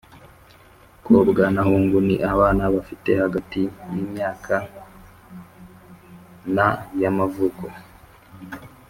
[1.05, 3.61] Kobwa na Hungu ni abana bafite hagati
[3.93, 4.55] y imyaka
[6.55, 6.67] na
[6.99, 7.65] y amavuko